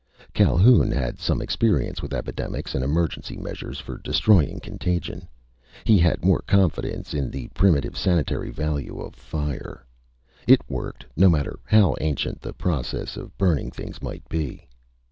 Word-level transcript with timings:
Calhoun 0.33 0.89
had 0.89 1.19
some 1.19 1.43
experience 1.43 2.01
with 2.01 2.11
epidemics 2.11 2.73
and 2.73 2.83
emergency 2.83 3.37
measures 3.37 3.79
for 3.79 3.99
destroying 3.99 4.59
contagion. 4.59 5.27
He 5.83 5.99
had 5.99 6.25
more 6.25 6.41
confidence 6.47 7.13
in 7.13 7.29
the 7.29 7.49
primitive 7.49 7.95
sanitary 7.95 8.49
value 8.49 8.99
of 8.99 9.13
fire. 9.15 9.85
It 10.47 10.67
worked, 10.67 11.05
no 11.15 11.29
matter 11.29 11.59
how 11.65 11.95
ancient 12.01 12.41
the 12.41 12.51
process 12.51 13.15
of 13.15 13.37
burning 13.37 13.69
things 13.69 14.01
might 14.01 14.27
be. 14.27 14.67